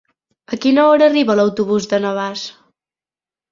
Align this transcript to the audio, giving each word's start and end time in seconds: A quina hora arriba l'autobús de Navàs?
A 0.55 0.57
quina 0.63 0.85
hora 0.93 1.09
arriba 1.09 1.37
l'autobús 1.41 1.89
de 1.93 2.01
Navàs? 2.09 2.49